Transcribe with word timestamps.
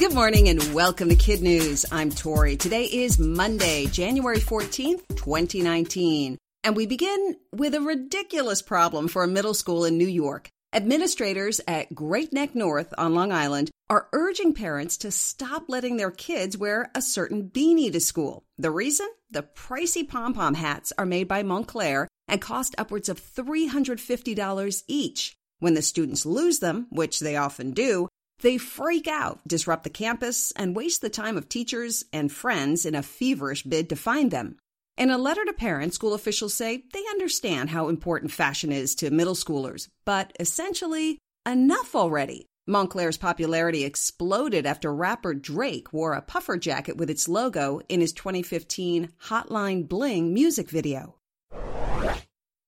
Good 0.00 0.14
morning 0.14 0.48
and 0.48 0.72
welcome 0.72 1.10
to 1.10 1.14
Kid 1.14 1.42
News. 1.42 1.84
I'm 1.92 2.08
Tori. 2.08 2.56
Today 2.56 2.84
is 2.84 3.18
Monday, 3.18 3.84
January 3.84 4.38
14th, 4.38 5.06
2019. 5.08 6.38
And 6.64 6.74
we 6.74 6.86
begin 6.86 7.36
with 7.54 7.74
a 7.74 7.82
ridiculous 7.82 8.62
problem 8.62 9.08
for 9.08 9.22
a 9.22 9.28
middle 9.28 9.52
school 9.52 9.84
in 9.84 9.98
New 9.98 10.08
York. 10.08 10.48
Administrators 10.72 11.60
at 11.68 11.94
Great 11.94 12.32
Neck 12.32 12.54
North 12.54 12.94
on 12.96 13.14
Long 13.14 13.30
Island 13.30 13.70
are 13.90 14.08
urging 14.14 14.54
parents 14.54 14.96
to 14.96 15.10
stop 15.10 15.64
letting 15.68 15.98
their 15.98 16.10
kids 16.10 16.56
wear 16.56 16.90
a 16.94 17.02
certain 17.02 17.50
beanie 17.50 17.92
to 17.92 18.00
school. 18.00 18.42
The 18.56 18.70
reason? 18.70 19.06
The 19.30 19.42
pricey 19.42 20.08
pom 20.08 20.32
pom 20.32 20.54
hats 20.54 20.94
are 20.96 21.04
made 21.04 21.28
by 21.28 21.42
Moncler 21.42 22.06
and 22.26 22.40
cost 22.40 22.74
upwards 22.78 23.10
of 23.10 23.20
$350 23.20 24.82
each. 24.88 25.36
When 25.58 25.74
the 25.74 25.82
students 25.82 26.24
lose 26.24 26.60
them, 26.60 26.86
which 26.88 27.20
they 27.20 27.36
often 27.36 27.72
do, 27.72 28.08
they 28.40 28.58
freak 28.58 29.06
out, 29.06 29.40
disrupt 29.46 29.84
the 29.84 29.90
campus, 29.90 30.52
and 30.52 30.76
waste 30.76 31.00
the 31.00 31.10
time 31.10 31.36
of 31.36 31.48
teachers 31.48 32.04
and 32.12 32.32
friends 32.32 32.86
in 32.86 32.94
a 32.94 33.02
feverish 33.02 33.62
bid 33.62 33.88
to 33.88 33.96
find 33.96 34.30
them. 34.30 34.56
In 34.96 35.10
a 35.10 35.18
letter 35.18 35.44
to 35.44 35.52
parents, 35.52 35.96
school 35.96 36.14
officials 36.14 36.54
say 36.54 36.84
they 36.92 37.04
understand 37.10 37.70
how 37.70 37.88
important 37.88 38.32
fashion 38.32 38.70
is 38.70 38.94
to 38.96 39.10
middle 39.10 39.34
schoolers, 39.34 39.88
but 40.04 40.36
essentially, 40.38 41.18
enough 41.46 41.94
already. 41.94 42.46
Moncler's 42.66 43.16
popularity 43.16 43.84
exploded 43.84 44.66
after 44.66 44.94
rapper 44.94 45.34
Drake 45.34 45.92
wore 45.92 46.12
a 46.12 46.22
puffer 46.22 46.56
jacket 46.56 46.96
with 46.96 47.10
its 47.10 47.28
logo 47.28 47.80
in 47.88 48.00
his 48.00 48.12
2015 48.12 49.08
Hotline 49.24 49.88
Bling 49.88 50.34
music 50.34 50.70
video. 50.70 51.16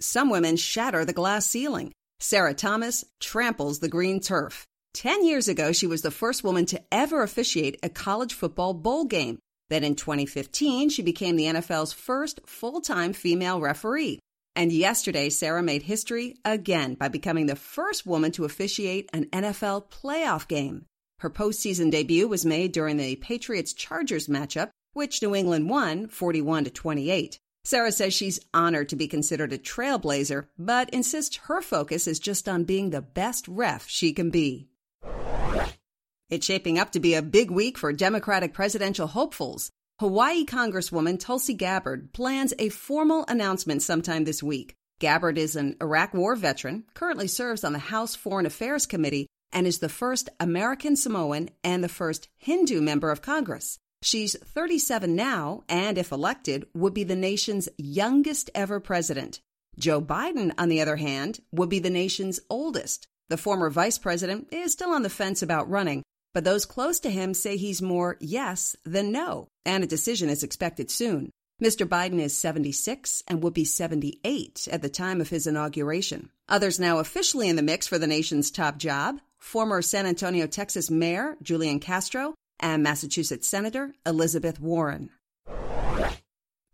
Some 0.00 0.30
women 0.30 0.56
shatter 0.56 1.04
the 1.04 1.12
glass 1.12 1.46
ceiling. 1.46 1.92
Sarah 2.20 2.54
Thomas 2.54 3.04
tramples 3.20 3.78
the 3.78 3.88
green 3.88 4.18
turf. 4.18 4.66
Ten 4.94 5.26
years 5.26 5.48
ago, 5.48 5.72
she 5.72 5.88
was 5.88 6.02
the 6.02 6.12
first 6.12 6.44
woman 6.44 6.66
to 6.66 6.80
ever 6.92 7.24
officiate 7.24 7.80
a 7.82 7.88
college 7.88 8.32
football 8.32 8.72
bowl 8.72 9.04
game. 9.04 9.40
Then 9.68 9.82
in 9.82 9.96
2015, 9.96 10.88
she 10.88 11.02
became 11.02 11.34
the 11.34 11.46
NFL's 11.46 11.92
first 11.92 12.40
full 12.46 12.80
time 12.80 13.12
female 13.12 13.60
referee. 13.60 14.20
And 14.54 14.70
yesterday, 14.70 15.30
Sarah 15.30 15.64
made 15.64 15.82
history 15.82 16.36
again 16.44 16.94
by 16.94 17.08
becoming 17.08 17.46
the 17.46 17.56
first 17.56 18.06
woman 18.06 18.30
to 18.32 18.44
officiate 18.44 19.10
an 19.12 19.24
NFL 19.26 19.90
playoff 19.90 20.46
game. 20.46 20.84
Her 21.18 21.28
postseason 21.28 21.90
debut 21.90 22.28
was 22.28 22.46
made 22.46 22.70
during 22.70 22.96
the 22.96 23.16
Patriots 23.16 23.72
Chargers 23.72 24.28
matchup, 24.28 24.70
which 24.92 25.20
New 25.20 25.34
England 25.34 25.68
won 25.68 26.06
41 26.06 26.64
to 26.64 26.70
28. 26.70 27.40
Sarah 27.64 27.90
says 27.90 28.14
she's 28.14 28.38
honored 28.54 28.90
to 28.90 28.96
be 28.96 29.08
considered 29.08 29.52
a 29.52 29.58
trailblazer, 29.58 30.46
but 30.56 30.88
insists 30.90 31.36
her 31.48 31.60
focus 31.60 32.06
is 32.06 32.20
just 32.20 32.48
on 32.48 32.62
being 32.62 32.90
the 32.90 33.02
best 33.02 33.48
ref 33.48 33.88
she 33.88 34.12
can 34.12 34.30
be. 34.30 34.68
It's 36.34 36.46
shaping 36.46 36.80
up 36.80 36.90
to 36.90 36.98
be 36.98 37.14
a 37.14 37.22
big 37.22 37.52
week 37.52 37.78
for 37.78 37.92
Democratic 37.92 38.52
presidential 38.52 39.06
hopefuls. 39.06 39.70
Hawaii 40.00 40.44
Congresswoman 40.44 41.20
Tulsi 41.20 41.54
Gabbard 41.54 42.12
plans 42.12 42.52
a 42.58 42.70
formal 42.70 43.24
announcement 43.28 43.82
sometime 43.82 44.24
this 44.24 44.42
week. 44.42 44.74
Gabbard 44.98 45.38
is 45.38 45.54
an 45.54 45.76
Iraq 45.80 46.12
War 46.12 46.34
veteran, 46.34 46.86
currently 46.92 47.28
serves 47.28 47.62
on 47.62 47.72
the 47.72 47.78
House 47.78 48.16
Foreign 48.16 48.46
Affairs 48.46 48.84
Committee, 48.84 49.28
and 49.52 49.64
is 49.64 49.78
the 49.78 49.88
first 49.88 50.28
American 50.40 50.96
Samoan 50.96 51.50
and 51.62 51.84
the 51.84 51.88
first 51.88 52.26
Hindu 52.36 52.80
member 52.80 53.12
of 53.12 53.22
Congress. 53.22 53.78
She's 54.02 54.36
37 54.36 55.14
now, 55.14 55.62
and 55.68 55.96
if 55.96 56.10
elected, 56.10 56.66
would 56.74 56.94
be 56.94 57.04
the 57.04 57.14
nation's 57.14 57.68
youngest 57.78 58.50
ever 58.56 58.80
president. 58.80 59.40
Joe 59.78 60.02
Biden, 60.02 60.52
on 60.58 60.68
the 60.68 60.80
other 60.80 60.96
hand, 60.96 61.38
would 61.52 61.68
be 61.68 61.78
the 61.78 61.90
nation's 61.90 62.40
oldest. 62.50 63.06
The 63.28 63.36
former 63.36 63.70
vice 63.70 63.98
president 63.98 64.48
is 64.50 64.72
still 64.72 64.90
on 64.90 65.02
the 65.02 65.08
fence 65.08 65.40
about 65.40 65.70
running, 65.70 66.02
but 66.34 66.44
those 66.44 66.66
close 66.66 67.00
to 67.00 67.10
him 67.10 67.32
say 67.32 67.56
he's 67.56 67.80
more 67.80 68.18
yes 68.20 68.76
than 68.84 69.12
no, 69.12 69.48
and 69.64 69.82
a 69.82 69.86
decision 69.86 70.28
is 70.28 70.42
expected 70.42 70.90
soon. 70.90 71.30
Mr. 71.62 71.86
Biden 71.86 72.20
is 72.20 72.36
76 72.36 73.22
and 73.28 73.42
will 73.42 73.52
be 73.52 73.64
78 73.64 74.68
at 74.70 74.82
the 74.82 74.88
time 74.88 75.20
of 75.20 75.30
his 75.30 75.46
inauguration. 75.46 76.30
Others 76.48 76.80
now 76.80 76.98
officially 76.98 77.48
in 77.48 77.56
the 77.56 77.62
mix 77.62 77.86
for 77.86 77.98
the 77.98 78.06
nation's 78.06 78.50
top 78.50 78.76
job 78.76 79.20
former 79.38 79.82
San 79.82 80.06
Antonio, 80.06 80.46
Texas 80.46 80.90
Mayor 80.90 81.36
Julian 81.42 81.78
Castro 81.78 82.34
and 82.58 82.82
Massachusetts 82.82 83.46
Senator 83.46 83.94
Elizabeth 84.06 84.58
Warren. 84.58 85.10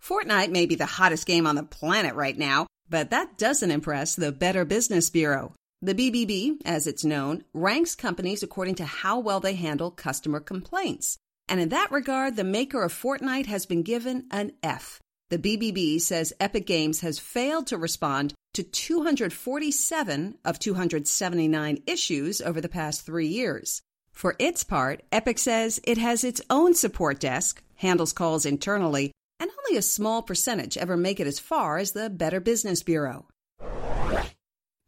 Fortnite 0.03 0.51
may 0.51 0.67
be 0.67 0.77
the 0.77 0.87
hottest 0.87 1.27
game 1.27 1.47
on 1.47 1.57
the 1.57 1.63
planet 1.63 2.15
right 2.15 2.39
now, 2.39 2.67
but 2.89 3.11
that 3.11 3.37
doesn't 3.39 3.71
impress 3.71 4.15
the 4.15 4.33
Better 4.33 4.65
Business 4.65 5.11
Bureau. 5.11 5.53
The 5.83 5.95
BBB, 5.95 6.59
as 6.67 6.87
it's 6.87 7.07
known, 7.07 7.43
ranks 7.55 7.95
companies 7.95 8.43
according 8.43 8.75
to 8.77 8.85
how 8.85 9.19
well 9.19 9.41
they 9.41 9.55
handle 9.55 9.91
customer 9.91 10.39
complaints. 10.39 11.17
And 11.49 11.59
in 11.59 11.71
that 11.71 11.91
regard, 11.91 12.37
the 12.37 12.45
maker 12.45 12.83
of 12.83 12.93
Fortnite 12.93 13.47
has 13.47 13.65
been 13.65 13.83
given 13.83 14.27
an 14.31 14.53
F. 14.63 15.01
The 15.31 15.39
BBB 15.39 15.99
says 16.03 16.35
Epic 16.39 16.67
Games 16.67 17.01
has 17.01 17.19
failed 17.19 17.67
to 17.69 17.79
respond 17.79 18.35
to 18.53 18.63
247 18.63 20.37
of 20.45 20.59
279 20.59 21.83
issues 21.87 22.43
over 22.43 22.61
the 22.61 22.69
past 22.69 23.07
three 23.07 23.29
years. 23.29 23.81
For 24.13 24.37
its 24.39 24.65
part, 24.65 25.03
Epic 25.11 25.39
says 25.39 25.81
it 25.85 25.97
has 25.97 26.25
its 26.25 26.43
own 26.51 26.75
support 26.75 27.19
desk, 27.19 27.63
handles 27.77 28.13
calls 28.13 28.45
internally, 28.45 29.13
and 29.39 29.51
only 29.67 29.79
a 29.79 29.83
small 29.83 30.21
percentage 30.21 30.77
ever 30.77 30.99
make 30.99 31.21
it 31.21 31.27
as 31.27 31.39
far 31.39 31.79
as 31.79 31.93
the 31.93 32.11
Better 32.11 32.39
Business 32.39 32.83
Bureau. 32.83 33.29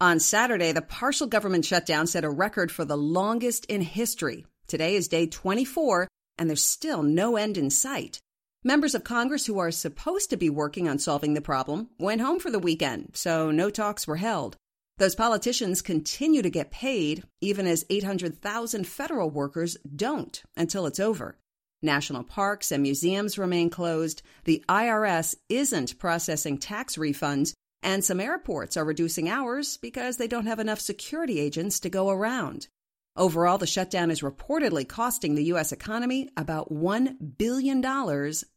On 0.02 0.18
Saturday, 0.18 0.72
the 0.72 0.82
partial 0.82 1.28
government 1.28 1.64
shutdown 1.64 2.08
set 2.08 2.24
a 2.24 2.28
record 2.28 2.72
for 2.72 2.84
the 2.84 2.96
longest 2.96 3.66
in 3.66 3.82
history. 3.82 4.44
Today 4.66 4.96
is 4.96 5.06
day 5.06 5.28
24, 5.28 6.08
and 6.36 6.48
there's 6.50 6.64
still 6.64 7.04
no 7.04 7.36
end 7.36 7.56
in 7.56 7.70
sight. 7.70 8.18
Members 8.64 8.96
of 8.96 9.04
Congress 9.04 9.46
who 9.46 9.60
are 9.60 9.70
supposed 9.70 10.30
to 10.30 10.36
be 10.36 10.50
working 10.50 10.88
on 10.88 10.98
solving 10.98 11.34
the 11.34 11.40
problem 11.40 11.88
went 12.00 12.20
home 12.20 12.40
for 12.40 12.50
the 12.50 12.58
weekend, 12.58 13.10
so 13.14 13.52
no 13.52 13.70
talks 13.70 14.04
were 14.04 14.16
held. 14.16 14.56
Those 14.98 15.14
politicians 15.14 15.82
continue 15.82 16.42
to 16.42 16.50
get 16.50 16.72
paid, 16.72 17.22
even 17.40 17.68
as 17.68 17.86
800,000 17.88 18.84
federal 18.84 19.30
workers 19.30 19.76
don't 19.94 20.42
until 20.56 20.86
it's 20.86 20.98
over. 20.98 21.38
National 21.80 22.24
parks 22.24 22.72
and 22.72 22.82
museums 22.82 23.38
remain 23.38 23.70
closed. 23.70 24.22
The 24.46 24.64
IRS 24.68 25.36
isn't 25.48 26.00
processing 26.00 26.58
tax 26.58 26.96
refunds, 26.96 27.54
and 27.82 28.04
some 28.04 28.20
airports 28.20 28.76
are 28.76 28.84
reducing 28.84 29.28
hours 29.28 29.76
because 29.76 30.16
they 30.16 30.28
don't 30.28 30.46
have 30.46 30.58
enough 30.58 30.80
security 30.80 31.40
agents 31.40 31.80
to 31.80 31.90
go 31.90 32.10
around. 32.10 32.68
Overall, 33.16 33.58
the 33.58 33.66
shutdown 33.66 34.10
is 34.10 34.22
reportedly 34.22 34.88
costing 34.88 35.34
the 35.34 35.44
U.S. 35.44 35.72
economy 35.72 36.30
about 36.36 36.72
$1 36.72 37.36
billion 37.36 37.82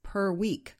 per 0.03 0.31
week. 0.31 0.75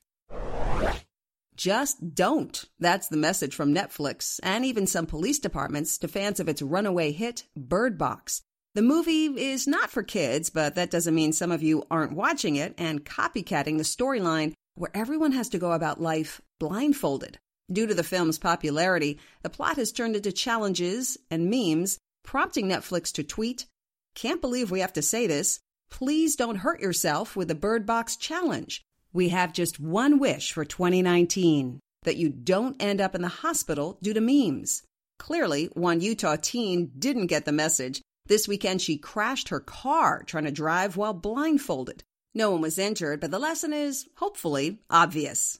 Just 1.56 2.14
don't. 2.14 2.64
That's 2.78 3.08
the 3.08 3.16
message 3.16 3.54
from 3.54 3.74
Netflix 3.74 4.40
and 4.42 4.64
even 4.64 4.86
some 4.86 5.06
police 5.06 5.38
departments 5.38 5.98
to 5.98 6.08
fans 6.08 6.40
of 6.40 6.48
its 6.48 6.62
runaway 6.62 7.12
hit, 7.12 7.44
Bird 7.56 7.98
Box. 7.98 8.42
The 8.74 8.82
movie 8.82 9.24
is 9.24 9.66
not 9.66 9.90
for 9.90 10.02
kids, 10.02 10.50
but 10.50 10.74
that 10.74 10.90
doesn't 10.90 11.14
mean 11.14 11.32
some 11.32 11.50
of 11.50 11.62
you 11.62 11.84
aren't 11.90 12.12
watching 12.12 12.56
it 12.56 12.74
and 12.76 13.04
copycatting 13.04 13.78
the 13.78 13.84
storyline 13.84 14.52
where 14.74 14.90
everyone 14.92 15.32
has 15.32 15.48
to 15.50 15.58
go 15.58 15.72
about 15.72 16.00
life 16.00 16.42
blindfolded. 16.58 17.38
Due 17.70 17.86
to 17.86 17.94
the 17.94 18.04
film's 18.04 18.38
popularity, 18.38 19.18
the 19.42 19.50
plot 19.50 19.76
has 19.76 19.90
turned 19.90 20.14
into 20.14 20.30
challenges 20.30 21.18
and 21.30 21.50
memes, 21.50 21.98
prompting 22.22 22.68
Netflix 22.68 23.12
to 23.12 23.24
tweet, 23.24 23.66
Can't 24.14 24.40
believe 24.40 24.70
we 24.70 24.80
have 24.80 24.92
to 24.92 25.02
say 25.02 25.26
this. 25.26 25.58
Please 25.90 26.36
don't 26.36 26.56
hurt 26.56 26.80
yourself 26.80 27.34
with 27.34 27.48
the 27.48 27.54
Bird 27.56 27.84
Box 27.84 28.16
Challenge. 28.16 28.82
We 29.12 29.30
have 29.30 29.52
just 29.52 29.80
one 29.80 30.18
wish 30.18 30.52
for 30.52 30.64
2019 30.64 31.80
that 32.04 32.16
you 32.16 32.28
don't 32.28 32.80
end 32.80 33.00
up 33.00 33.14
in 33.16 33.22
the 33.22 33.28
hospital 33.28 33.98
due 34.00 34.14
to 34.14 34.20
memes. 34.20 34.82
Clearly, 35.18 35.66
one 35.72 36.00
Utah 36.00 36.36
teen 36.40 36.92
didn't 36.98 37.26
get 37.26 37.46
the 37.46 37.52
message. 37.52 38.00
This 38.26 38.46
weekend, 38.46 38.80
she 38.80 38.96
crashed 38.96 39.48
her 39.48 39.60
car 39.60 40.22
trying 40.24 40.44
to 40.44 40.52
drive 40.52 40.96
while 40.96 41.14
blindfolded. 41.14 42.04
No 42.34 42.52
one 42.52 42.60
was 42.60 42.78
injured, 42.78 43.20
but 43.20 43.30
the 43.30 43.38
lesson 43.38 43.72
is, 43.72 44.06
hopefully, 44.16 44.80
obvious. 44.90 45.58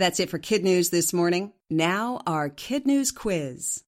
That's 0.00 0.18
it 0.18 0.30
for 0.30 0.38
Kid 0.38 0.64
News 0.64 0.88
this 0.88 1.12
morning. 1.12 1.52
Now, 1.68 2.22
our 2.26 2.48
Kid 2.48 2.86
News 2.86 3.12
quiz. 3.12 3.84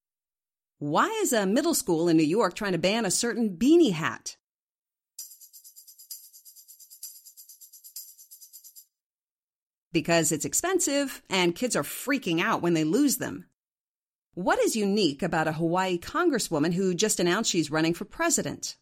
Why 0.79 1.09
is 1.23 1.33
a 1.33 1.47
middle 1.47 1.73
school 1.73 2.07
in 2.07 2.19
New 2.19 2.23
York 2.23 2.55
trying 2.55 2.73
to 2.73 2.79
ban 2.79 3.07
a 3.07 3.11
certain 3.11 3.57
beanie 3.57 3.95
hat? 3.95 4.37
Because 9.91 10.33
it's 10.33 10.45
expensive 10.45 11.23
and 11.31 11.55
kids 11.55 11.75
are 11.77 11.83
freaking 11.83 12.43
out 12.43 12.61
when 12.61 12.75
they 12.75 12.85
lose 12.85 13.17
them. 13.17 13.47
What 14.35 14.59
is 14.59 14.77
unique 14.77 15.23
about 15.23 15.49
a 15.49 15.53
Hawaii 15.53 15.97
congresswoman 15.97 16.75
who 16.75 16.93
just 16.93 17.21
announced 17.21 17.51
she's 17.51 17.71
running 17.71 17.95
for 17.95 18.05
president? 18.05 18.77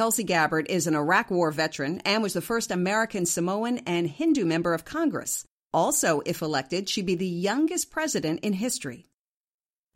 Tulsi 0.00 0.24
Gabbard 0.24 0.66
is 0.70 0.86
an 0.86 0.94
Iraq 0.94 1.30
War 1.30 1.50
veteran 1.50 2.00
and 2.06 2.22
was 2.22 2.32
the 2.32 2.40
first 2.40 2.70
American 2.70 3.26
Samoan 3.26 3.80
and 3.80 4.08
Hindu 4.08 4.46
member 4.46 4.72
of 4.72 4.86
Congress. 4.86 5.44
Also, 5.74 6.22
if 6.24 6.40
elected, 6.40 6.88
she'd 6.88 7.04
be 7.04 7.16
the 7.16 7.26
youngest 7.26 7.90
president 7.90 8.40
in 8.40 8.54
history. 8.54 9.10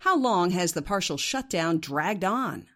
How 0.01 0.19
long 0.19 0.51
has 0.51 0.75
the 0.75 0.83
partial 0.83 1.17
shutdown 1.17 1.79
dragged 1.79 2.23
on? 2.23 2.67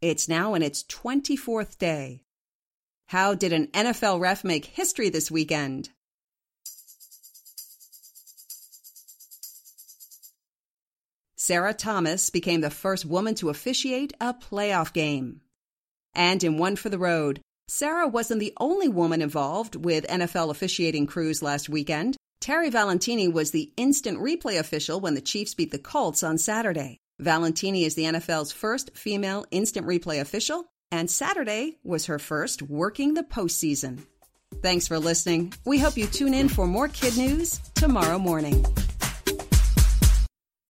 It's 0.00 0.28
now 0.28 0.54
in 0.54 0.62
its 0.62 0.84
24th 0.84 1.78
day. 1.78 2.22
How 3.06 3.34
did 3.34 3.52
an 3.52 3.66
NFL 3.74 4.20
ref 4.20 4.44
make 4.44 4.66
history 4.66 5.08
this 5.08 5.32
weekend? 5.32 5.88
Sarah 11.44 11.74
Thomas 11.74 12.30
became 12.30 12.60
the 12.60 12.70
first 12.70 13.04
woman 13.04 13.34
to 13.34 13.48
officiate 13.48 14.12
a 14.20 14.32
playoff 14.32 14.92
game. 14.92 15.40
And 16.14 16.44
in 16.44 16.56
One 16.56 16.76
for 16.76 16.88
the 16.88 17.00
Road, 17.00 17.40
Sarah 17.66 18.06
wasn't 18.06 18.38
the 18.38 18.52
only 18.60 18.86
woman 18.86 19.20
involved 19.20 19.74
with 19.74 20.06
NFL 20.06 20.52
officiating 20.52 21.08
crews 21.08 21.42
last 21.42 21.68
weekend. 21.68 22.16
Terry 22.40 22.70
Valentini 22.70 23.26
was 23.26 23.50
the 23.50 23.72
instant 23.76 24.20
replay 24.20 24.56
official 24.56 25.00
when 25.00 25.14
the 25.14 25.20
Chiefs 25.20 25.54
beat 25.54 25.72
the 25.72 25.80
Colts 25.80 26.22
on 26.22 26.38
Saturday. 26.38 26.98
Valentini 27.18 27.82
is 27.86 27.96
the 27.96 28.04
NFL's 28.04 28.52
first 28.52 28.96
female 28.96 29.44
instant 29.50 29.84
replay 29.84 30.20
official, 30.20 30.66
and 30.92 31.10
Saturday 31.10 31.76
was 31.82 32.06
her 32.06 32.20
first 32.20 32.62
working 32.62 33.14
the 33.14 33.24
postseason. 33.24 34.04
Thanks 34.62 34.86
for 34.86 35.00
listening. 35.00 35.52
We 35.66 35.80
hope 35.80 35.96
you 35.96 36.06
tune 36.06 36.34
in 36.34 36.48
for 36.48 36.68
more 36.68 36.86
kid 36.86 37.16
news 37.16 37.58
tomorrow 37.74 38.20
morning. 38.20 38.64